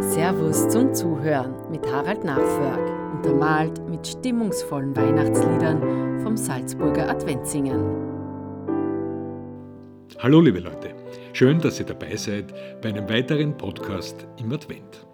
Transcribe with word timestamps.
Servus 0.00 0.68
zum 0.68 0.92
Zuhören 0.92 1.54
mit 1.70 1.86
Harald 1.90 2.24
Nachförg, 2.24 3.16
untermalt 3.16 3.80
mit 3.88 4.06
stimmungsvollen 4.06 4.94
Weihnachtsliedern 4.94 6.20
vom 6.22 6.36
Salzburger 6.36 7.08
Adventsingen. 7.08 7.80
Hallo 10.18 10.42
liebe 10.42 10.58
Leute, 10.58 10.94
schön, 11.32 11.58
dass 11.58 11.80
ihr 11.80 11.86
dabei 11.86 12.16
seid 12.16 12.52
bei 12.82 12.90
einem 12.90 13.08
weiteren 13.08 13.56
Podcast 13.56 14.26
im 14.38 14.52
Advent. 14.52 15.06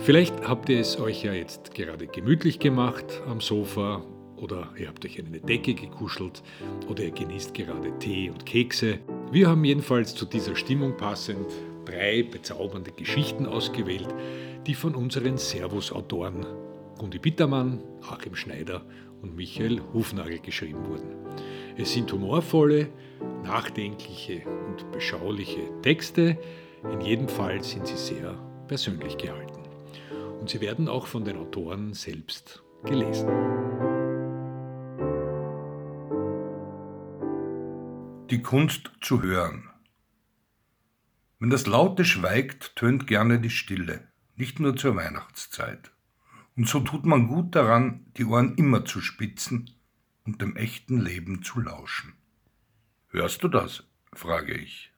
Vielleicht 0.00 0.48
habt 0.48 0.68
ihr 0.68 0.80
es 0.80 0.98
euch 0.98 1.22
ja 1.22 1.32
jetzt 1.32 1.72
gerade 1.72 2.08
gemütlich 2.08 2.58
gemacht 2.58 3.22
am 3.28 3.40
Sofa 3.40 4.02
oder 4.36 4.68
ihr 4.76 4.88
habt 4.88 5.04
euch 5.04 5.20
eine 5.20 5.38
Decke 5.38 5.74
gekuschelt 5.74 6.42
oder 6.88 7.04
ihr 7.04 7.12
genießt 7.12 7.54
gerade 7.54 7.96
Tee 8.00 8.30
und 8.30 8.44
Kekse. 8.46 8.98
Wir 9.30 9.48
haben 9.48 9.64
jedenfalls 9.64 10.14
zu 10.14 10.26
dieser 10.26 10.56
Stimmung 10.56 10.96
passend 10.96 11.46
drei 11.84 12.22
bezaubernde 12.22 12.92
Geschichten 12.92 13.46
ausgewählt, 13.46 14.08
die 14.66 14.74
von 14.74 14.94
unseren 14.94 15.38
Servus-Autoren 15.38 16.46
Gundi 16.98 17.18
Bittermann, 17.18 17.80
Achim 18.02 18.36
Schneider 18.36 18.82
und 19.22 19.34
Michael 19.34 19.80
Hufnagel 19.92 20.38
geschrieben 20.38 20.86
wurden. 20.86 21.16
Es 21.76 21.92
sind 21.92 22.12
humorvolle, 22.12 22.88
nachdenkliche 23.42 24.42
und 24.46 24.92
beschauliche 24.92 25.60
Texte. 25.82 26.38
In 26.92 27.00
jedem 27.00 27.28
Fall 27.28 27.62
sind 27.64 27.86
sie 27.86 27.96
sehr 27.96 28.34
persönlich 28.68 29.16
gehalten. 29.16 29.62
Und 30.40 30.50
sie 30.50 30.60
werden 30.60 30.88
auch 30.88 31.06
von 31.06 31.24
den 31.24 31.36
Autoren 31.36 31.92
selbst 31.94 32.62
gelesen. 32.84 33.28
Die 38.30 38.42
Kunst 38.42 38.90
zu 39.00 39.22
hören. 39.22 39.71
Wenn 41.42 41.50
das 41.50 41.66
Laute 41.66 42.04
schweigt, 42.04 42.76
tönt 42.76 43.08
gerne 43.08 43.40
die 43.40 43.50
Stille, 43.50 44.06
nicht 44.36 44.60
nur 44.60 44.76
zur 44.76 44.94
Weihnachtszeit. 44.94 45.90
Und 46.56 46.68
so 46.68 46.78
tut 46.78 47.04
man 47.04 47.26
gut 47.26 47.56
daran, 47.56 48.06
die 48.16 48.24
Ohren 48.24 48.54
immer 48.54 48.84
zu 48.84 49.00
spitzen 49.00 49.68
und 50.22 50.40
dem 50.40 50.54
echten 50.54 51.00
Leben 51.00 51.42
zu 51.42 51.58
lauschen. 51.58 52.12
Hörst 53.08 53.42
du 53.42 53.48
das? 53.48 53.82
frage 54.12 54.54
ich. 54.54 54.92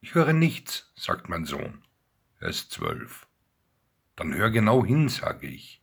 Ich 0.00 0.16
höre 0.16 0.32
nichts, 0.32 0.92
sagt 0.96 1.28
mein 1.28 1.44
Sohn. 1.44 1.84
Er 2.40 2.48
ist 2.48 2.72
zwölf. 2.72 3.28
Dann 4.16 4.34
hör 4.34 4.50
genau 4.50 4.84
hin, 4.84 5.08
sage 5.08 5.46
ich. 5.46 5.80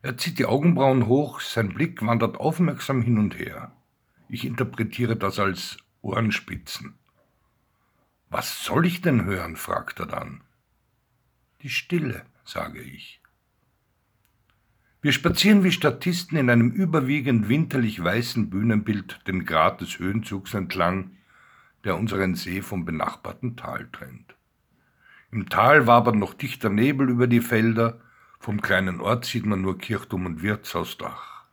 Er 0.00 0.16
zieht 0.16 0.38
die 0.38 0.46
Augenbrauen 0.46 1.08
hoch, 1.08 1.40
sein 1.40 1.70
Blick 1.70 2.06
wandert 2.06 2.36
aufmerksam 2.36 3.02
hin 3.02 3.18
und 3.18 3.36
her. 3.36 3.72
Ich 4.28 4.44
interpretiere 4.44 5.16
das 5.16 5.40
als 5.40 5.78
Ohrenspitzen. 6.02 7.00
Was 8.32 8.64
soll 8.64 8.86
ich 8.86 9.02
denn 9.02 9.26
hören? 9.26 9.56
fragt 9.56 10.00
er 10.00 10.06
dann. 10.06 10.40
Die 11.60 11.68
Stille, 11.68 12.24
sage 12.46 12.80
ich. 12.80 13.20
Wir 15.02 15.12
spazieren 15.12 15.64
wie 15.64 15.70
Statisten 15.70 16.38
in 16.38 16.48
einem 16.48 16.70
überwiegend 16.70 17.50
winterlich 17.50 18.02
weißen 18.02 18.48
Bühnenbild 18.48 19.20
den 19.26 19.44
Grat 19.44 19.82
des 19.82 19.98
Höhenzugs 19.98 20.54
entlang, 20.54 21.18
der 21.84 21.98
unseren 21.98 22.34
See 22.34 22.62
vom 22.62 22.86
benachbarten 22.86 23.54
Tal 23.54 23.86
trennt. 23.92 24.34
Im 25.30 25.50
Tal 25.50 25.86
wabert 25.86 26.16
noch 26.16 26.32
dichter 26.32 26.70
Nebel 26.70 27.10
über 27.10 27.26
die 27.26 27.42
Felder, 27.42 28.00
vom 28.40 28.62
kleinen 28.62 29.02
Ort 29.02 29.26
sieht 29.26 29.44
man 29.44 29.60
nur 29.60 29.76
Kirchturm 29.76 30.24
und 30.24 30.42
Wirtshausdach. 30.42 31.44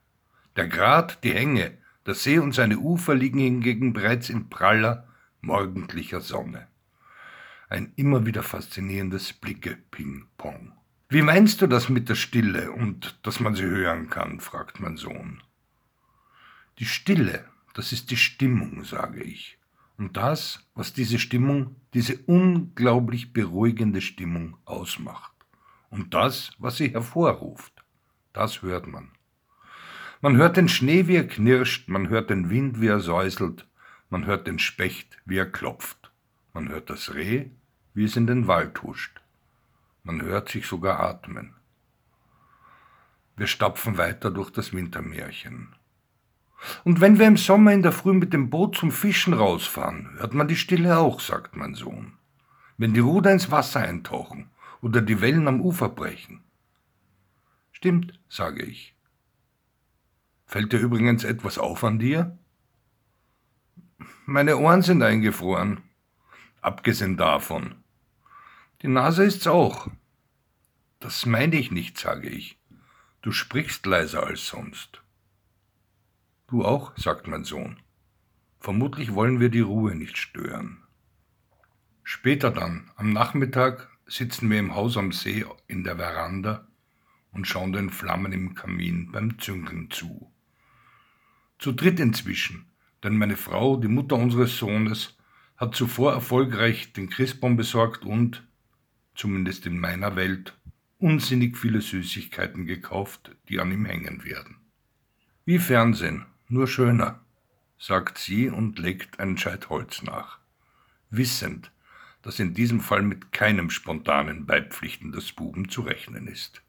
Der 0.55 0.69
Grat, 0.69 1.25
die 1.25 1.33
Hänge, 1.33 1.77
der 2.05 2.14
See 2.14 2.39
und 2.39 2.53
seine 2.53 2.77
Ufer 2.77 3.16
liegen 3.16 3.39
hingegen 3.39 3.91
bereits 3.91 4.30
in 4.30 4.47
praller, 4.47 5.08
morgendlicher 5.42 6.22
Sonne. 6.22 6.68
Ein 7.70 7.94
immer 7.95 8.26
wieder 8.26 8.44
faszinierendes 8.44 9.34
Blicke-Ping-Pong. 9.34 10.73
Wie 11.09 11.22
meinst 11.22 11.62
du 11.62 11.68
das 11.68 11.90
mit 11.90 12.09
der 12.09 12.16
Stille 12.16 12.72
und 12.72 13.20
dass 13.23 13.40
man 13.40 13.56
sie 13.56 13.64
hören 13.64 14.10
kann? 14.10 14.40
fragt 14.40 14.80
mein 14.80 14.98
Sohn. 14.98 15.42
Die 16.80 16.86
Stille, 16.86 17.45
das 17.73 17.92
ist 17.92 18.11
die 18.11 18.17
Stimmung, 18.17 18.83
sage 18.83 19.23
ich. 19.23 19.58
Und 19.98 20.17
das, 20.17 20.67
was 20.76 20.94
diese 20.94 21.20
Stimmung, 21.20 21.76
diese 21.94 22.17
unglaublich 22.26 23.33
beruhigende 23.33 24.02
Stimmung 24.02 24.58
ausmacht. 24.66 25.33
Und 25.89 26.14
das, 26.14 26.52
was 26.58 26.78
sie 26.78 26.89
hervorruft, 26.89 27.83
das 28.33 28.61
hört 28.61 28.88
man. 28.88 29.11
Man 30.22 30.38
hört 30.38 30.58
den 30.58 30.70
Schnee, 30.70 31.08
wie 31.08 31.16
er 31.16 31.28
knirscht, 31.28 31.88
man 31.88 32.10
hört 32.10 32.30
den 32.30 32.49
Wind, 32.49 32.82
wie 32.82 32.88
er 32.88 32.99
säuselt, 32.99 33.68
man 34.09 34.25
hört 34.25 34.47
den 34.47 34.59
Specht, 34.59 35.17
wie 35.25 35.37
er 35.37 35.49
klopft, 35.49 36.11
man 36.53 36.70
hört 36.70 36.89
das 36.89 37.14
Reh, 37.14 37.47
wie 37.93 38.05
es 38.05 38.15
in 38.15 38.27
den 38.27 38.47
Wald 38.47 38.81
huscht. 38.83 39.21
Man 40.03 40.21
hört 40.21 40.49
sich 40.49 40.65
sogar 40.65 40.99
atmen. 40.99 41.53
Wir 43.36 43.48
stapfen 43.48 43.98
weiter 43.98 44.31
durch 44.31 44.49
das 44.49 44.73
Wintermärchen. 44.73 45.75
Und 46.83 46.99
wenn 46.99 47.19
wir 47.19 47.27
im 47.27 47.37
Sommer 47.37 47.71
in 47.71 47.83
der 47.83 47.92
Früh 47.92 48.14
mit 48.14 48.33
dem 48.33 48.49
Boot 48.49 48.75
zum 48.75 48.92
Fischen 48.92 49.33
rausfahren, 49.33 50.17
hört 50.17 50.33
man 50.33 50.48
die 50.48 50.55
Stille 50.55 50.98
auch, 50.98 51.19
sagt 51.19 51.55
mein 51.55 51.75
Sohn. 51.75 52.14
Wenn 52.77 52.93
die 52.93 52.99
Ruder 52.99 53.31
ins 53.31 53.52
Wasser 53.52 53.81
eintauchen 53.81 54.49
oder 54.81 55.02
die 55.02 55.21
Wellen 55.21 55.48
am 55.48 55.61
Ufer 55.61 55.89
brechen. 55.89 56.42
Stimmt, 57.71 58.19
sage 58.27 58.64
ich. 58.64 58.95
Fällt 60.48 60.73
dir 60.73 60.80
übrigens 60.80 61.23
etwas 61.23 61.59
auf 61.59 61.83
an 61.83 61.99
dir? 61.99 62.39
Meine 64.26 64.58
Ohren 64.58 64.82
sind 64.82 65.02
eingefroren. 65.02 65.82
Abgesehen 66.61 67.17
davon. 67.17 67.76
Die 68.82 68.87
Nase 68.87 69.23
ist's 69.23 69.48
auch. 69.48 69.89
Das 70.99 71.26
meine 71.26 71.58
ich 71.58 71.71
nicht, 71.71 71.98
sage 71.98 72.30
ich. 72.30 72.58
Du 73.21 73.32
sprichst 73.32 73.86
leiser 73.86 74.26
als 74.26 74.48
sonst. 74.48 75.02
Du 76.48 76.65
auch, 76.65 76.98
sagt 76.98 77.27
mein 77.27 77.43
Sohn. 77.43 77.80
Vermutlich 78.60 79.14
wollen 79.14 79.39
wir 79.39 79.49
die 79.49 79.60
Ruhe 79.60 79.95
nicht 79.95 80.17
stören. 80.17 80.83
Später 82.04 82.52
dann, 82.52 82.92
am 82.95 83.14
Nachmittag, 83.14 83.89
sitzen 84.08 84.49
wir 84.49 84.60
im 84.60 84.73
Haus 84.73 84.98
am 84.98 85.11
See 85.11 85.45
in 85.67 85.83
der 85.83 85.98
Veranda 85.98 86.67
und 87.31 87.48
schauen 87.48 87.71
den 87.71 87.89
Flammen 87.89 88.31
im 88.31 88.55
Kamin 88.55 89.11
beim 89.11 89.37
Züngeln 89.39 89.92
zu. 89.92 90.31
Zu 91.60 91.71
dritt 91.71 91.99
inzwischen, 91.99 92.66
denn 93.04 93.17
meine 93.17 93.37
Frau, 93.37 93.77
die 93.77 93.87
Mutter 93.87 94.15
unseres 94.15 94.58
Sohnes, 94.58 95.17
hat 95.58 95.76
zuvor 95.76 96.14
erfolgreich 96.14 96.93
den 96.93 97.10
Christbaum 97.10 97.58
besorgt 97.58 98.05
und, 98.05 98.48
zumindest 99.15 99.65
in 99.65 99.80
meiner 99.80 100.15
Welt, 100.15 100.58
unsinnig 100.98 101.58
viele 101.58 101.82
Süßigkeiten 101.82 102.65
gekauft, 102.65 103.36
die 103.48 103.60
an 103.60 103.71
ihm 103.71 103.86
hängen 103.86 104.23
werden. 104.23 104.58
Wie 105.45 105.60
Fernsehen, 105.60 106.26
nur 106.48 106.67
schöner, 106.67 107.23
sagt 107.77 108.17
sie 108.17 108.49
und 108.49 108.77
legt 108.80 109.20
ein 109.20 109.37
Scheit 109.37 109.70
Holz 109.70 110.04
nach, 110.04 110.39
wissend, 111.10 111.71
dass 112.21 112.39
in 112.39 112.54
diesem 112.54 112.81
Fall 112.81 113.02
mit 113.02 113.31
keinem 113.31 113.70
spontanen 113.70 114.45
Beipflichten 114.45 115.14
des 115.14 115.31
Buben 115.31 115.70
zu 115.70 115.81
rechnen 115.81 116.27
ist. 116.27 116.61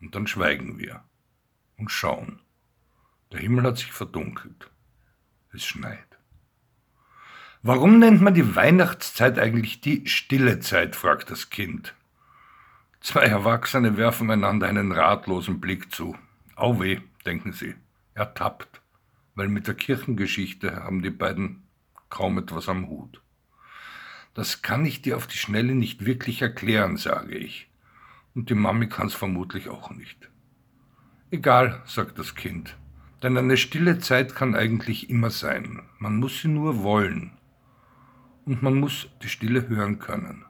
Und 0.00 0.16
dann 0.16 0.26
schweigen 0.26 0.78
wir 0.78 1.04
und 1.76 1.90
schauen. 1.90 2.40
Der 3.30 3.38
Himmel 3.38 3.64
hat 3.64 3.78
sich 3.78 3.92
verdunkelt. 3.92 4.71
Es 5.54 5.64
schneit. 5.66 5.98
Warum 7.62 7.98
nennt 7.98 8.22
man 8.22 8.32
die 8.32 8.56
Weihnachtszeit 8.56 9.38
eigentlich 9.38 9.80
die 9.80 10.06
stille 10.06 10.60
Zeit? 10.60 10.96
fragt 10.96 11.30
das 11.30 11.50
Kind. 11.50 11.94
Zwei 13.00 13.24
Erwachsene 13.24 13.96
werfen 13.96 14.30
einander 14.30 14.66
einen 14.66 14.92
ratlosen 14.92 15.60
Blick 15.60 15.92
zu. 15.92 16.16
Auweh, 16.56 17.00
denken 17.26 17.52
sie, 17.52 17.74
ertappt, 18.14 18.80
weil 19.34 19.48
mit 19.48 19.66
der 19.66 19.74
Kirchengeschichte 19.74 20.84
haben 20.84 21.02
die 21.02 21.10
beiden 21.10 21.62
kaum 22.08 22.38
etwas 22.38 22.68
am 22.68 22.88
Hut. 22.88 23.20
Das 24.34 24.62
kann 24.62 24.86
ich 24.86 25.02
dir 25.02 25.16
auf 25.16 25.26
die 25.26 25.36
Schnelle 25.36 25.74
nicht 25.74 26.06
wirklich 26.06 26.40
erklären, 26.40 26.96
sage 26.96 27.36
ich. 27.36 27.68
Und 28.34 28.48
die 28.48 28.54
Mami 28.54 28.88
kann 28.88 29.08
es 29.08 29.14
vermutlich 29.14 29.68
auch 29.68 29.90
nicht. 29.90 30.30
Egal, 31.30 31.82
sagt 31.84 32.18
das 32.18 32.34
Kind. 32.34 32.76
Denn 33.22 33.36
eine 33.36 33.56
stille 33.56 33.98
Zeit 33.98 34.34
kann 34.34 34.54
eigentlich 34.54 35.08
immer 35.08 35.30
sein. 35.30 35.82
Man 35.98 36.16
muss 36.16 36.40
sie 36.40 36.48
nur 36.48 36.82
wollen. 36.82 37.38
Und 38.44 38.62
man 38.62 38.74
muss 38.80 39.08
die 39.22 39.28
Stille 39.28 39.68
hören 39.68 40.00
können. 40.00 40.44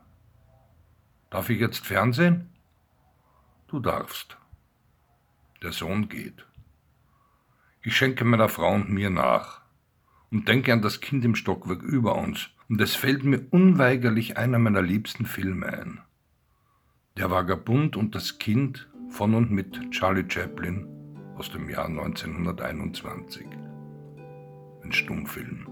Darf 1.29 1.51
ich 1.51 1.61
jetzt 1.61 1.87
Fernsehen? 1.87 2.49
Du 3.69 3.79
darfst. 3.79 4.39
Der 5.63 5.73
Sohn 5.73 6.09
geht. 6.09 6.47
Ich 7.83 7.97
schenke 7.97 8.25
meiner 8.25 8.49
Frau 8.49 8.73
und 8.73 8.91
mir 8.91 9.11
nach 9.11 9.61
und 10.31 10.49
denke 10.49 10.73
an 10.73 10.81
das 10.81 11.01
Kind 11.01 11.25
im 11.25 11.35
Stockwerk 11.35 11.83
über 11.83 12.17
uns, 12.17 12.49
und 12.69 12.81
es 12.81 12.95
fällt 12.95 13.23
mir 13.23 13.47
unweigerlich 13.51 14.39
einer 14.39 14.59
meiner 14.59 14.81
liebsten 14.81 15.27
Filme 15.27 15.67
ein. 15.67 16.01
Der 17.19 17.31
Vagabund 17.31 17.97
und 17.97 18.15
das 18.15 18.39
Kind 18.39 18.89
von 19.11 19.35
und 19.35 19.51
mit 19.51 19.91
Charlie 19.91 20.25
Chaplin 20.27 21.02
aus 21.37 21.51
dem 21.51 21.69
Jahr 21.69 21.87
1921. 21.87 23.47
Ein 24.83 24.93
Stummfilm. 24.93 25.72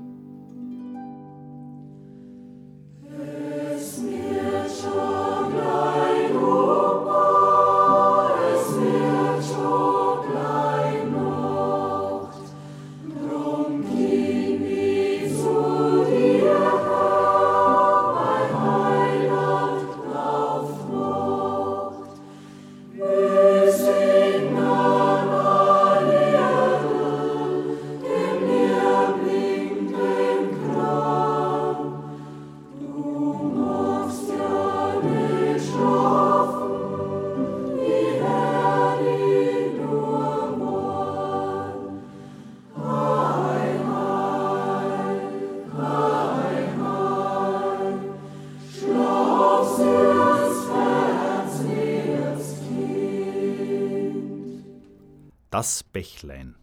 Das 55.60 55.82
Bächlein. 55.82 56.54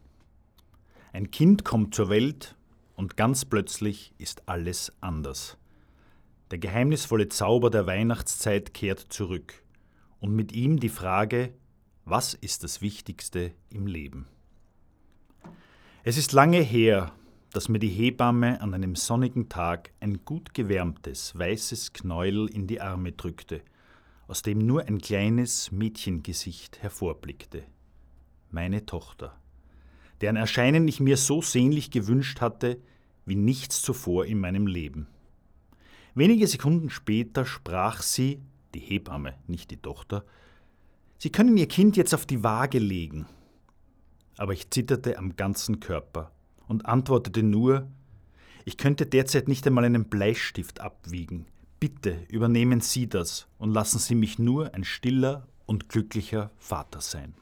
Ein 1.12 1.30
Kind 1.30 1.64
kommt 1.64 1.94
zur 1.94 2.08
Welt 2.08 2.56
und 2.96 3.16
ganz 3.16 3.44
plötzlich 3.44 4.12
ist 4.18 4.48
alles 4.48 4.92
anders. 5.00 5.56
Der 6.50 6.58
geheimnisvolle 6.58 7.28
Zauber 7.28 7.70
der 7.70 7.86
Weihnachtszeit 7.86 8.74
kehrt 8.74 8.98
zurück 8.98 9.62
und 10.18 10.34
mit 10.34 10.50
ihm 10.50 10.80
die 10.80 10.88
Frage, 10.88 11.54
was 12.06 12.34
ist 12.34 12.64
das 12.64 12.82
Wichtigste 12.82 13.52
im 13.70 13.86
Leben? 13.86 14.26
Es 16.02 16.16
ist 16.16 16.32
lange 16.32 16.60
her, 16.60 17.12
dass 17.52 17.68
mir 17.68 17.78
die 17.78 17.90
Hebamme 17.90 18.60
an 18.60 18.74
einem 18.74 18.96
sonnigen 18.96 19.48
Tag 19.48 19.92
ein 20.00 20.24
gut 20.24 20.54
gewärmtes, 20.54 21.38
weißes 21.38 21.92
Knäuel 21.92 22.48
in 22.48 22.66
die 22.66 22.80
Arme 22.80 23.12
drückte, 23.12 23.62
aus 24.26 24.42
dem 24.42 24.58
nur 24.58 24.88
ein 24.88 24.98
kleines 24.98 25.70
Mädchengesicht 25.70 26.82
hervorblickte. 26.82 27.62
Meine 28.50 28.86
Tochter, 28.86 29.38
deren 30.20 30.36
Erscheinen 30.36 30.88
ich 30.88 31.00
mir 31.00 31.16
so 31.16 31.42
sehnlich 31.42 31.90
gewünscht 31.90 32.40
hatte, 32.40 32.80
wie 33.26 33.36
nichts 33.36 33.82
zuvor 33.82 34.24
in 34.26 34.40
meinem 34.40 34.66
Leben. 34.66 35.06
Wenige 36.14 36.46
Sekunden 36.46 36.90
später 36.90 37.44
sprach 37.44 38.02
sie, 38.02 38.40
die 38.74 38.80
Hebamme, 38.80 39.34
nicht 39.46 39.70
die 39.70 39.76
Tochter, 39.76 40.24
Sie 41.20 41.30
können 41.30 41.56
Ihr 41.56 41.66
Kind 41.66 41.96
jetzt 41.96 42.14
auf 42.14 42.26
die 42.26 42.44
Waage 42.44 42.78
legen. 42.78 43.26
Aber 44.36 44.52
ich 44.52 44.70
zitterte 44.70 45.18
am 45.18 45.34
ganzen 45.34 45.80
Körper 45.80 46.30
und 46.68 46.86
antwortete 46.86 47.42
nur, 47.42 47.88
ich 48.64 48.76
könnte 48.76 49.04
derzeit 49.04 49.48
nicht 49.48 49.66
einmal 49.66 49.84
einen 49.84 50.04
Bleistift 50.04 50.80
abwiegen. 50.80 51.46
Bitte 51.80 52.24
übernehmen 52.28 52.80
Sie 52.80 53.08
das 53.08 53.48
und 53.58 53.72
lassen 53.72 53.98
Sie 53.98 54.14
mich 54.14 54.38
nur 54.38 54.74
ein 54.74 54.84
stiller 54.84 55.48
und 55.66 55.88
glücklicher 55.88 56.52
Vater 56.56 57.00
sein. 57.00 57.34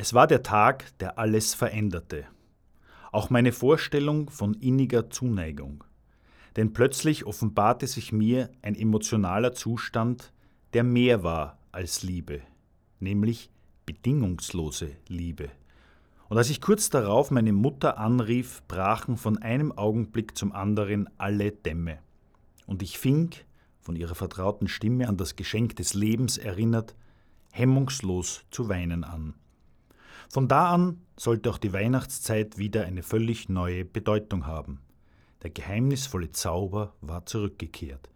Es 0.00 0.14
war 0.14 0.26
der 0.26 0.42
Tag, 0.42 0.96
der 0.98 1.18
alles 1.18 1.54
veränderte. 1.54 2.24
Auch 3.12 3.28
meine 3.28 3.52
Vorstellung 3.52 4.30
von 4.30 4.54
inniger 4.54 5.10
Zuneigung. 5.10 5.84
Denn 6.56 6.72
plötzlich 6.72 7.26
offenbarte 7.26 7.86
sich 7.86 8.12
mir 8.12 8.50
ein 8.62 8.74
emotionaler 8.74 9.52
Zustand, 9.52 10.32
der 10.72 10.84
mehr 10.84 11.22
war 11.22 11.58
als 11.72 12.02
Liebe 12.02 12.40
nämlich 13.00 13.50
bedingungslose 13.86 14.92
Liebe. 15.08 15.50
Und 16.28 16.38
als 16.38 16.50
ich 16.50 16.60
kurz 16.60 16.90
darauf 16.90 17.30
meine 17.30 17.52
Mutter 17.52 17.98
anrief, 17.98 18.62
brachen 18.68 19.16
von 19.16 19.38
einem 19.38 19.72
Augenblick 19.72 20.36
zum 20.36 20.52
anderen 20.52 21.08
alle 21.18 21.50
Dämme. 21.50 21.98
Und 22.66 22.82
ich 22.82 22.98
fing, 22.98 23.30
von 23.80 23.96
ihrer 23.96 24.14
vertrauten 24.14 24.68
Stimme 24.68 25.08
an 25.08 25.16
das 25.16 25.34
Geschenk 25.34 25.74
des 25.76 25.94
Lebens 25.94 26.38
erinnert, 26.38 26.94
hemmungslos 27.50 28.44
zu 28.50 28.68
weinen 28.68 29.02
an. 29.02 29.34
Von 30.32 30.46
da 30.46 30.70
an 30.70 31.00
sollte 31.16 31.50
auch 31.50 31.58
die 31.58 31.72
Weihnachtszeit 31.72 32.56
wieder 32.56 32.84
eine 32.84 33.02
völlig 33.02 33.48
neue 33.48 33.84
Bedeutung 33.84 34.46
haben. 34.46 34.78
Der 35.42 35.50
geheimnisvolle 35.50 36.30
Zauber 36.30 36.94
war 37.00 37.26
zurückgekehrt. 37.26 38.10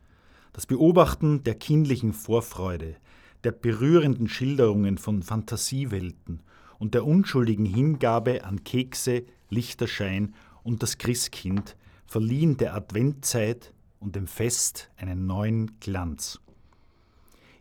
Das 0.53 0.65
Beobachten 0.65 1.43
der 1.43 1.57
kindlichen 1.57 2.13
Vorfreude, 2.13 2.95
der 3.43 3.51
berührenden 3.51 4.29
Schilderungen 4.29 4.97
von 4.97 5.25
Fantasiewelten 5.25 6.41
und 6.79 6.95
der 6.95 7.05
unschuldigen 7.05 7.67
Hingabe 7.67 8.45
an 8.45 8.63
Kekse, 8.63 9.25
Lichterschein 9.51 10.37
und 10.63 10.85
das 10.85 10.99
Christkind 10.99 11.77
verliehen 12.07 12.57
der 12.59 12.77
Adventzeit 12.77 13.75
und 13.99 14.15
dem 14.15 14.29
Fest 14.29 14.89
einen 14.97 15.27
neuen 15.27 15.81
Glanz. 15.81 16.41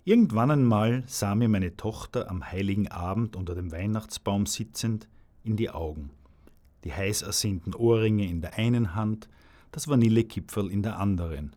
Irgendwann 0.06 0.52
einmal 0.52 1.04
sah 1.08 1.34
mir 1.34 1.48
meine 1.48 1.78
Tochter 1.78 2.30
am 2.30 2.52
heiligen 2.52 2.90
Abend 2.90 3.38
unter 3.38 3.56
dem 3.56 3.72
Weihnachtsbaum 3.72 4.46
sitzend 4.46 5.08
in 5.46 5.56
die 5.56 5.70
Augen, 5.70 6.10
die 6.84 6.92
heiß 6.92 7.22
ersehnten 7.22 7.74
Ohrringe 7.74 8.28
in 8.28 8.42
der 8.42 8.56
einen 8.56 8.96
Hand, 8.96 9.30
das 9.72 9.88
Vanillekipferl 9.88 10.70
in 10.70 10.84
der 10.84 11.00
anderen, 11.00 11.56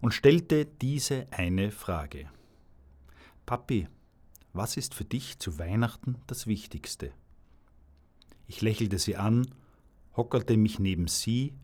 und 0.00 0.14
stellte 0.14 0.66
diese 0.66 1.26
eine 1.32 1.72
Frage. 1.72 2.28
Papi, 3.44 3.88
was 4.52 4.76
ist 4.76 4.94
für 4.94 5.04
dich 5.04 5.40
zu 5.40 5.58
Weihnachten 5.58 6.18
das 6.28 6.46
Wichtigste? 6.46 7.10
Ich 8.46 8.62
lächelte 8.62 9.00
sie 9.00 9.16
an, 9.16 9.48
hockerte 10.16 10.56
mich 10.56 10.78
neben 10.78 11.08
sie, 11.08 11.54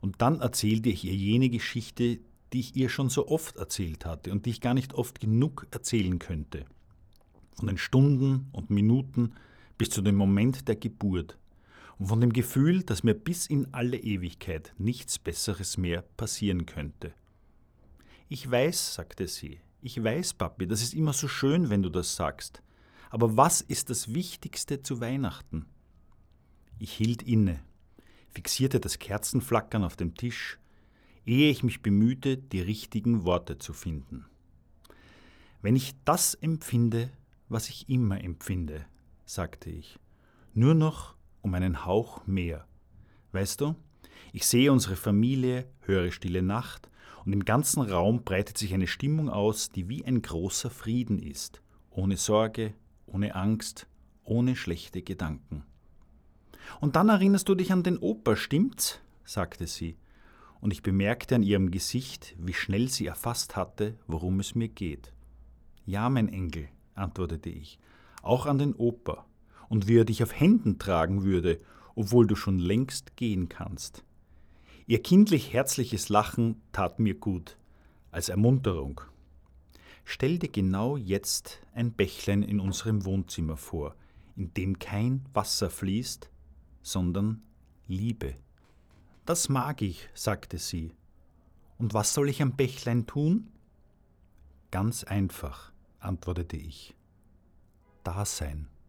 und 0.00 0.22
dann 0.22 0.40
erzählte 0.40 0.88
ich 0.88 1.04
ihr 1.04 1.14
jene 1.14 1.50
Geschichte, 1.50 2.18
die 2.52 2.60
ich 2.60 2.76
ihr 2.76 2.88
schon 2.88 3.10
so 3.10 3.28
oft 3.28 3.56
erzählt 3.56 4.04
hatte 4.04 4.32
und 4.32 4.46
die 4.46 4.50
ich 4.50 4.60
gar 4.60 4.74
nicht 4.74 4.94
oft 4.94 5.20
genug 5.20 5.66
erzählen 5.70 6.18
könnte. 6.18 6.64
Von 7.56 7.68
den 7.68 7.78
Stunden 7.78 8.48
und 8.52 8.70
Minuten 8.70 9.32
bis 9.78 9.90
zu 9.90 10.02
dem 10.02 10.16
Moment 10.16 10.68
der 10.68 10.76
Geburt 10.76 11.38
und 11.98 12.06
von 12.06 12.20
dem 12.20 12.32
Gefühl, 12.32 12.82
dass 12.82 13.02
mir 13.02 13.14
bis 13.14 13.46
in 13.46 13.72
alle 13.72 13.98
Ewigkeit 13.98 14.74
nichts 14.78 15.18
Besseres 15.18 15.76
mehr 15.76 16.02
passieren 16.16 16.66
könnte. 16.66 17.12
Ich 18.28 18.50
weiß, 18.50 18.94
sagte 18.94 19.28
sie, 19.28 19.60
ich 19.82 20.02
weiß, 20.02 20.34
Papi, 20.34 20.66
das 20.66 20.82
ist 20.82 20.94
immer 20.94 21.12
so 21.12 21.28
schön, 21.28 21.70
wenn 21.70 21.82
du 21.82 21.88
das 21.88 22.16
sagst. 22.16 22.62
Aber 23.10 23.36
was 23.36 23.60
ist 23.60 23.90
das 23.90 24.14
Wichtigste 24.14 24.82
zu 24.82 25.00
Weihnachten? 25.00 25.66
Ich 26.78 26.92
hielt 26.92 27.22
inne, 27.22 27.60
fixierte 28.28 28.80
das 28.80 28.98
Kerzenflackern 28.98 29.84
auf 29.84 29.96
dem 29.96 30.14
Tisch, 30.14 30.58
ehe 31.26 31.50
ich 31.50 31.62
mich 31.62 31.82
bemühte, 31.82 32.36
die 32.36 32.60
richtigen 32.60 33.24
Worte 33.24 33.58
zu 33.58 33.72
finden. 33.72 34.26
Wenn 35.62 35.76
ich 35.76 35.94
das 36.04 36.34
empfinde, 36.34 37.10
was 37.48 37.68
ich 37.68 37.88
immer 37.88 38.22
empfinde, 38.22 38.86
sagte 39.26 39.70
ich, 39.70 39.98
nur 40.54 40.74
noch 40.74 41.14
um 41.42 41.54
einen 41.54 41.84
Hauch 41.84 42.26
mehr. 42.26 42.66
Weißt 43.32 43.60
du, 43.60 43.74
ich 44.32 44.46
sehe 44.46 44.72
unsere 44.72 44.96
Familie, 44.96 45.68
höre 45.80 46.10
stille 46.10 46.42
Nacht 46.42 46.88
und 47.24 47.32
im 47.32 47.44
ganzen 47.44 47.82
Raum 47.82 48.24
breitet 48.24 48.58
sich 48.58 48.72
eine 48.74 48.86
Stimmung 48.86 49.28
aus, 49.28 49.70
die 49.70 49.88
wie 49.88 50.04
ein 50.04 50.22
großer 50.22 50.70
Frieden 50.70 51.18
ist, 51.18 51.62
ohne 51.90 52.16
Sorge, 52.16 52.74
ohne 53.06 53.34
Angst, 53.34 53.86
ohne 54.24 54.56
schlechte 54.56 55.02
Gedanken. 55.02 55.64
Und 56.80 56.96
dann 56.96 57.08
erinnerst 57.08 57.48
du 57.48 57.54
dich 57.54 57.72
an 57.72 57.82
den 57.82 57.98
Opa, 57.98 58.36
stimmt's? 58.36 59.00
sagte 59.24 59.66
sie, 59.66 59.96
und 60.60 60.72
ich 60.72 60.82
bemerkte 60.82 61.34
an 61.34 61.42
ihrem 61.42 61.70
Gesicht, 61.70 62.34
wie 62.38 62.52
schnell 62.52 62.88
sie 62.88 63.06
erfasst 63.06 63.56
hatte, 63.56 63.96
worum 64.06 64.40
es 64.40 64.54
mir 64.54 64.68
geht. 64.68 65.12
Ja, 65.86 66.08
mein 66.08 66.28
Engel, 66.28 66.68
antwortete 66.94 67.50
ich, 67.50 67.78
auch 68.22 68.46
an 68.46 68.58
den 68.58 68.74
Opa, 68.74 69.26
und 69.68 69.88
wie 69.88 69.98
er 69.98 70.04
dich 70.04 70.22
auf 70.22 70.38
Händen 70.38 70.78
tragen 70.78 71.22
würde, 71.22 71.60
obwohl 71.94 72.26
du 72.26 72.34
schon 72.34 72.58
längst 72.58 73.16
gehen 73.16 73.48
kannst. 73.48 74.04
Ihr 74.86 75.02
kindlich 75.02 75.52
herzliches 75.52 76.08
Lachen 76.08 76.60
tat 76.72 76.98
mir 76.98 77.14
gut, 77.14 77.56
als 78.10 78.28
Ermunterung. 78.28 79.00
Stell 80.04 80.38
dir 80.38 80.48
genau 80.48 80.96
jetzt 80.96 81.60
ein 81.72 81.92
Bächlein 81.92 82.42
in 82.42 82.58
unserem 82.58 83.04
Wohnzimmer 83.04 83.56
vor, 83.56 83.94
in 84.34 84.52
dem 84.54 84.78
kein 84.78 85.24
Wasser 85.32 85.70
fließt, 85.70 86.28
sondern 86.82 87.42
Liebe. 87.86 88.34
Das 89.30 89.48
mag 89.48 89.80
ich, 89.80 90.08
sagte 90.12 90.58
sie. 90.58 90.92
Und 91.78 91.94
was 91.94 92.14
soll 92.14 92.28
ich 92.28 92.42
am 92.42 92.56
Bächlein 92.56 93.06
tun? 93.06 93.46
Ganz 94.72 95.04
einfach, 95.04 95.70
antwortete 96.00 96.56
ich. 96.56 96.96
Dasein. 98.02 98.66
im 98.66 98.79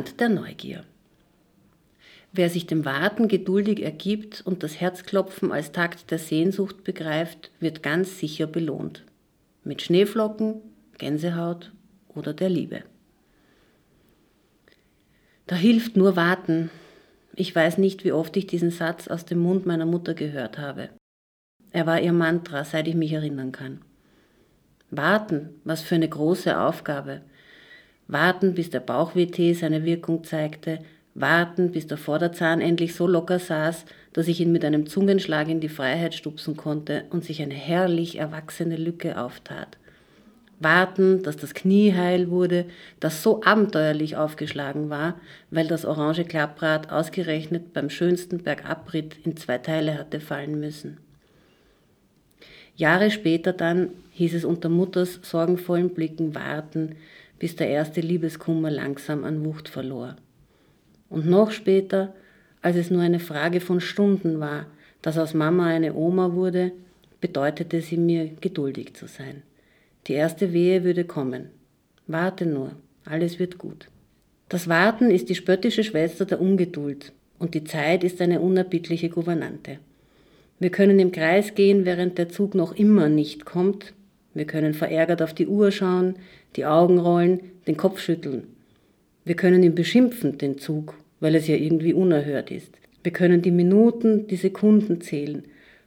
Land 0.00 0.18
der 0.18 0.30
Neugier. 0.30 0.84
Wer 2.32 2.48
sich 2.48 2.66
dem 2.66 2.86
Warten 2.86 3.28
geduldig 3.28 3.82
ergibt 3.82 4.40
und 4.40 4.62
das 4.62 4.80
Herzklopfen 4.80 5.52
als 5.52 5.72
Takt 5.72 6.10
der 6.10 6.18
Sehnsucht 6.18 6.84
begreift, 6.84 7.50
wird 7.60 7.82
ganz 7.82 8.18
sicher 8.18 8.46
belohnt. 8.46 9.04
Mit 9.62 9.82
Schneeflocken, 9.82 10.62
Gänsehaut 10.96 11.72
oder 12.08 12.32
der 12.32 12.48
Liebe. 12.48 12.82
Da 15.46 15.56
hilft 15.56 15.98
nur 15.98 16.16
warten. 16.16 16.70
Ich 17.36 17.54
weiß 17.54 17.76
nicht, 17.76 18.02
wie 18.02 18.12
oft 18.12 18.34
ich 18.38 18.46
diesen 18.46 18.70
Satz 18.70 19.06
aus 19.06 19.26
dem 19.26 19.40
Mund 19.40 19.66
meiner 19.66 19.84
Mutter 19.84 20.14
gehört 20.14 20.56
habe. 20.56 20.88
Er 21.72 21.84
war 21.84 22.00
ihr 22.00 22.14
Mantra, 22.14 22.64
seit 22.64 22.88
ich 22.88 22.94
mich 22.94 23.12
erinnern 23.12 23.52
kann. 23.52 23.82
Warten, 24.90 25.50
was 25.64 25.82
für 25.82 25.96
eine 25.96 26.08
große 26.08 26.58
Aufgabe. 26.58 27.20
Warten, 28.12 28.54
bis 28.54 28.70
der 28.70 28.80
Bauchweh-Tee 28.80 29.54
seine 29.54 29.84
Wirkung 29.84 30.24
zeigte, 30.24 30.80
warten, 31.14 31.70
bis 31.70 31.86
der 31.86 31.96
Vorderzahn 31.96 32.60
endlich 32.60 32.94
so 32.94 33.06
locker 33.06 33.38
saß, 33.38 33.84
dass 34.12 34.26
ich 34.26 34.40
ihn 34.40 34.50
mit 34.50 34.64
einem 34.64 34.86
Zungenschlag 34.86 35.48
in 35.48 35.60
die 35.60 35.68
Freiheit 35.68 36.14
stupsen 36.14 36.56
konnte 36.56 37.04
und 37.10 37.24
sich 37.24 37.40
eine 37.40 37.54
herrlich 37.54 38.18
erwachsene 38.18 38.76
Lücke 38.76 39.20
auftat. 39.20 39.76
Warten, 40.58 41.22
dass 41.22 41.36
das 41.36 41.54
Knie 41.54 41.94
heil 41.94 42.30
wurde, 42.30 42.66
das 42.98 43.22
so 43.22 43.42
abenteuerlich 43.42 44.16
aufgeschlagen 44.16 44.90
war, 44.90 45.14
weil 45.50 45.68
das 45.68 45.84
orange 45.84 46.24
Klapprad 46.24 46.90
ausgerechnet 46.90 47.72
beim 47.72 47.90
schönsten 47.90 48.38
Bergabritt 48.38 49.16
in 49.24 49.36
zwei 49.36 49.58
Teile 49.58 49.96
hatte 49.96 50.20
fallen 50.20 50.58
müssen. 50.58 50.98
Jahre 52.76 53.10
später 53.10 53.52
dann 53.52 53.90
hieß 54.12 54.34
es 54.34 54.44
unter 54.44 54.68
Mutters 54.68 55.20
sorgenvollen 55.22 55.90
Blicken 55.90 56.34
warten, 56.34 56.96
bis 57.40 57.56
der 57.56 57.68
erste 57.68 58.00
Liebeskummer 58.00 58.70
langsam 58.70 59.24
an 59.24 59.44
Wucht 59.44 59.68
verlor. 59.68 60.14
Und 61.08 61.26
noch 61.28 61.50
später, 61.50 62.14
als 62.62 62.76
es 62.76 62.90
nur 62.90 63.02
eine 63.02 63.18
Frage 63.18 63.60
von 63.60 63.80
Stunden 63.80 64.38
war, 64.38 64.66
dass 65.02 65.18
aus 65.18 65.34
Mama 65.34 65.66
eine 65.66 65.94
Oma 65.94 66.34
wurde, 66.34 66.70
bedeutete 67.20 67.80
sie 67.80 67.96
mir, 67.96 68.30
geduldig 68.40 68.94
zu 68.94 69.08
sein. 69.08 69.42
Die 70.06 70.12
erste 70.12 70.52
Wehe 70.52 70.84
würde 70.84 71.04
kommen. 71.04 71.50
Warte 72.06 72.46
nur, 72.46 72.72
alles 73.04 73.38
wird 73.38 73.58
gut. 73.58 73.88
Das 74.48 74.68
Warten 74.68 75.10
ist 75.10 75.28
die 75.28 75.34
spöttische 75.34 75.84
Schwester 75.84 76.26
der 76.26 76.40
Ungeduld 76.40 77.12
und 77.38 77.54
die 77.54 77.64
Zeit 77.64 78.04
ist 78.04 78.20
eine 78.20 78.40
unerbittliche 78.40 79.08
Gouvernante. 79.08 79.78
Wir 80.58 80.70
können 80.70 80.98
im 80.98 81.10
Kreis 81.10 81.54
gehen, 81.54 81.86
während 81.86 82.18
der 82.18 82.28
Zug 82.28 82.54
noch 82.54 82.74
immer 82.74 83.08
nicht 83.08 83.46
kommt. 83.46 83.94
Wir 84.34 84.44
können 84.44 84.74
verärgert 84.74 85.22
auf 85.22 85.34
die 85.34 85.46
Uhr 85.46 85.72
schauen, 85.72 86.14
die 86.56 86.64
Augen 86.64 86.98
rollen, 86.98 87.40
den 87.66 87.76
Kopf 87.76 88.00
schütteln. 88.00 88.44
Wir 89.24 89.34
können 89.34 89.62
ihn 89.62 89.74
beschimpfen, 89.74 90.38
den 90.38 90.58
Zug, 90.58 90.94
weil 91.20 91.34
es 91.34 91.46
ja 91.46 91.56
irgendwie 91.56 91.92
unerhört 91.92 92.50
ist. 92.50 92.74
Wir 93.02 93.12
können 93.12 93.42
die 93.42 93.50
Minuten, 93.50 94.26
die 94.26 94.36
Sekunden 94.36 95.00
zählen, 95.00 95.44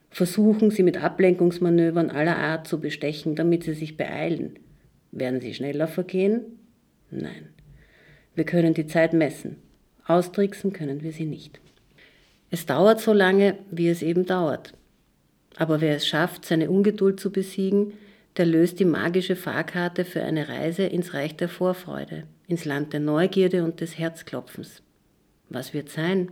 versuchen 0.10 0.72
sie 0.72 0.84
mit 0.84 1.04
Ablenkungsmanövern 1.04 2.10
aller 2.10 2.38
Art 2.38 2.68
zu 2.68 2.80
bestechen, 2.80 3.36
damit 3.36 3.64
sie 3.64 3.74
sich 3.74 3.98
beeilen. 3.98 4.60
Werden 5.12 5.42
sie 5.42 5.54
schneller 5.54 5.88
vergehen? 5.88 6.42
Nein. 7.12 7.50
Wir 8.36 8.46
können 8.46 8.74
die 8.74 8.88
Zeit 8.88 9.14
messen. 9.14 9.58
Austricksen 10.06 10.74
können 10.74 11.02
wir 11.02 11.12
sie 11.12 11.26
nicht. 11.26 11.60
Es 12.52 12.66
dauert 12.66 13.00
so 13.00 13.14
lange, 13.14 13.58
wie 13.72 13.88
es 13.88 14.02
eben 14.02 14.26
dauert. 14.26 14.74
Aber 15.56 15.82
wer 15.82 15.96
es 15.96 16.08
schafft, 16.08 16.46
seine 16.46 16.70
Ungeduld 16.70 17.20
zu 17.20 17.32
besiegen, 17.32 17.94
der 18.38 18.46
löst 18.46 18.80
die 18.80 18.86
magische 18.86 19.36
Fahrkarte 19.36 20.06
für 20.06 20.24
eine 20.24 20.50
Reise 20.50 20.84
ins 20.84 21.14
Reich 21.14 21.36
der 21.36 21.50
Vorfreude, 21.50 22.24
ins 22.48 22.66
Land 22.66 22.94
der 22.94 23.00
Neugierde 23.00 23.64
und 23.64 23.80
des 23.80 23.98
Herzklopfens. 23.98 24.82
Was 25.50 25.74
wird 25.74 25.90
sein? 25.90 26.32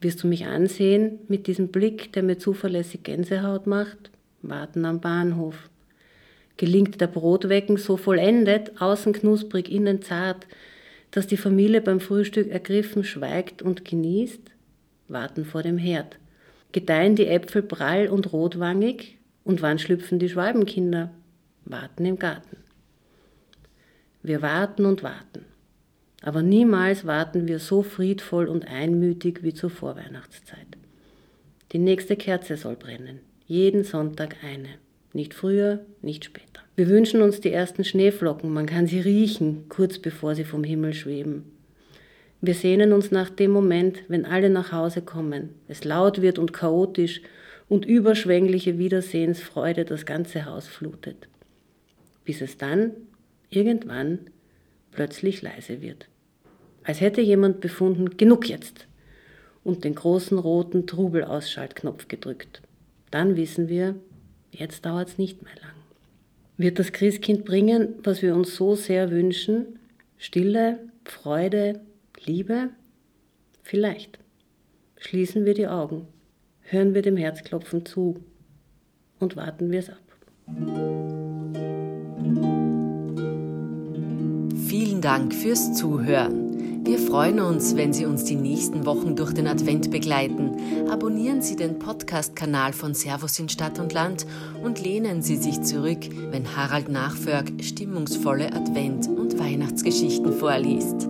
Wirst 0.00 0.22
du 0.22 0.26
mich 0.26 0.46
ansehen 0.46 1.18
mit 1.28 1.46
diesem 1.46 1.68
Blick, 1.68 2.12
der 2.12 2.22
mir 2.22 2.38
zuverlässig 2.38 3.02
Gänsehaut 3.02 3.66
macht? 3.66 4.10
Warten 4.42 4.84
am 4.84 5.00
Bahnhof. 5.00 5.70
Gelingt 6.56 7.00
der 7.00 7.06
Brotwecken 7.06 7.76
so 7.78 7.96
vollendet, 7.96 8.80
außen 8.80 9.14
knusprig, 9.14 9.70
innen 9.70 10.02
zart, 10.02 10.46
dass 11.10 11.26
die 11.26 11.36
Familie 11.38 11.80
beim 11.80 12.00
Frühstück 12.00 12.50
ergriffen 12.50 13.04
schweigt 13.04 13.62
und 13.62 13.84
genießt? 13.84 14.42
Warten 15.08 15.44
vor 15.44 15.62
dem 15.62 15.78
Herd. 15.78 16.18
Gedeihen 16.72 17.16
die 17.16 17.26
Äpfel 17.26 17.62
prall 17.62 18.08
und 18.08 18.32
rotwangig? 18.32 19.19
Und 19.44 19.62
wann 19.62 19.78
schlüpfen 19.78 20.18
die 20.18 20.28
Schwalbenkinder? 20.28 21.10
Warten 21.64 22.04
im 22.04 22.18
Garten. 22.18 22.56
Wir 24.22 24.42
warten 24.42 24.84
und 24.84 25.02
warten. 25.02 25.44
Aber 26.22 26.42
niemals 26.42 27.06
warten 27.06 27.48
wir 27.48 27.58
so 27.58 27.82
friedvoll 27.82 28.46
und 28.46 28.68
einmütig 28.68 29.42
wie 29.42 29.54
zur 29.54 29.70
Vorweihnachtszeit. 29.70 30.66
Die 31.72 31.78
nächste 31.78 32.16
Kerze 32.16 32.56
soll 32.56 32.76
brennen, 32.76 33.20
jeden 33.46 33.84
Sonntag 33.84 34.36
eine, 34.44 34.68
nicht 35.12 35.32
früher, 35.34 35.80
nicht 36.02 36.24
später. 36.24 36.60
Wir 36.76 36.88
wünschen 36.88 37.22
uns 37.22 37.40
die 37.40 37.52
ersten 37.52 37.84
Schneeflocken, 37.84 38.52
man 38.52 38.66
kann 38.66 38.86
sie 38.86 39.00
riechen, 39.00 39.66
kurz 39.68 39.98
bevor 39.98 40.34
sie 40.34 40.44
vom 40.44 40.64
Himmel 40.64 40.92
schweben. 40.92 41.44
Wir 42.42 42.54
sehnen 42.54 42.92
uns 42.92 43.10
nach 43.10 43.30
dem 43.30 43.50
Moment, 43.50 44.00
wenn 44.08 44.24
alle 44.24 44.50
nach 44.50 44.72
Hause 44.72 45.02
kommen, 45.02 45.50
es 45.68 45.84
laut 45.84 46.22
wird 46.22 46.38
und 46.38 46.52
chaotisch 46.52 47.22
und 47.70 47.86
überschwängliche 47.86 48.78
Wiedersehensfreude 48.78 49.84
das 49.84 50.04
ganze 50.04 50.44
Haus 50.44 50.66
flutet. 50.66 51.28
Bis 52.24 52.42
es 52.42 52.58
dann, 52.58 52.90
irgendwann, 53.48 54.18
plötzlich 54.90 55.40
leise 55.40 55.80
wird. 55.80 56.08
Als 56.82 57.00
hätte 57.00 57.20
jemand 57.20 57.60
befunden, 57.60 58.16
genug 58.16 58.48
jetzt, 58.48 58.88
und 59.62 59.84
den 59.84 59.94
großen 59.94 60.36
roten 60.36 60.88
Trubelausschaltknopf 60.88 62.08
gedrückt. 62.08 62.60
Dann 63.12 63.36
wissen 63.36 63.68
wir, 63.68 63.94
jetzt 64.50 64.84
dauert 64.84 65.08
es 65.08 65.18
nicht 65.18 65.42
mehr 65.42 65.54
lang. 65.62 65.74
Wird 66.56 66.80
das 66.80 66.90
Christkind 66.90 67.44
bringen, 67.44 67.94
was 68.02 68.20
wir 68.20 68.34
uns 68.34 68.56
so 68.56 68.74
sehr 68.74 69.12
wünschen? 69.12 69.78
Stille, 70.18 70.80
Freude, 71.04 71.80
Liebe? 72.24 72.70
Vielleicht. 73.62 74.18
Schließen 74.96 75.44
wir 75.44 75.54
die 75.54 75.68
Augen, 75.68 76.08
hören 76.70 76.94
wir 76.94 77.02
dem 77.02 77.16
Herzklopfen 77.16 77.84
zu 77.84 78.22
und 79.18 79.36
warten 79.36 79.70
wir 79.70 79.80
es 79.80 79.90
ab. 79.90 79.98
Vielen 84.68 85.00
Dank 85.00 85.34
fürs 85.34 85.74
Zuhören. 85.74 86.84
Wir 86.84 86.98
freuen 86.98 87.40
uns, 87.40 87.76
wenn 87.76 87.92
Sie 87.92 88.06
uns 88.06 88.24
die 88.24 88.36
nächsten 88.36 88.86
Wochen 88.86 89.14
durch 89.14 89.32
den 89.32 89.46
Advent 89.46 89.90
begleiten. 89.90 90.88
Abonnieren 90.88 91.42
Sie 91.42 91.54
den 91.54 91.78
Podcast-Kanal 91.78 92.72
von 92.72 92.94
Servus 92.94 93.38
in 93.38 93.48
Stadt 93.48 93.78
und 93.78 93.92
Land 93.92 94.26
und 94.62 94.82
lehnen 94.82 95.22
Sie 95.22 95.36
sich 95.36 95.60
zurück, 95.60 96.08
wenn 96.30 96.56
Harald 96.56 96.88
Nachförg 96.88 97.52
stimmungsvolle 97.60 98.52
Advent- 98.52 99.08
und 99.08 99.38
Weihnachtsgeschichten 99.38 100.32
vorliest. 100.32 101.08